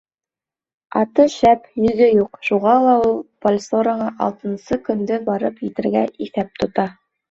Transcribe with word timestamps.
Аты 1.01 1.25
шәп, 1.33 1.67
йөгө 1.83 2.07
юҡ, 2.21 2.41
шуға 2.49 2.75
ла 2.87 2.97
ул 3.05 3.15
Бальсораға 3.45 4.11
алтынсы 4.29 4.83
көндө 4.91 5.25
барып 5.33 5.67
етергә 5.71 6.07
иҫәп 6.29 6.57
тота. 6.63 6.93